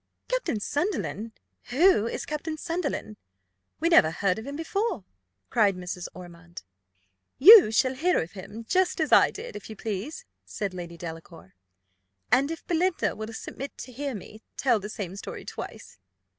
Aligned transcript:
"Captain 0.27 0.59
Sunderland! 0.59 1.31
who 1.65 2.07
is 2.07 2.25
Captain 2.25 2.57
Sunderland? 2.57 3.17
we 3.79 3.87
never 3.87 4.09
heard 4.09 4.39
of 4.39 4.47
him 4.47 4.55
before," 4.55 5.03
cried 5.51 5.75
Mrs. 5.75 6.07
Ormond. 6.15 6.63
"You 7.37 7.69
shall 7.69 7.93
hear 7.93 8.19
of 8.19 8.31
him 8.31 8.65
just 8.67 8.99
as 8.99 9.11
I 9.11 9.29
did, 9.29 9.55
if 9.55 9.69
you 9.69 9.75
please," 9.75 10.25
said 10.43 10.73
Lady 10.73 10.97
Delacour, 10.97 11.53
"and 12.31 12.49
if 12.49 12.65
Belinda 12.65 13.15
will 13.15 13.31
submit 13.31 13.77
to 13.77 13.91
hear 13.91 14.15
me 14.15 14.41
tell 14.57 14.79
the 14.79 14.89
same 14.89 15.15
story 15.15 15.45
twice." 15.45 15.99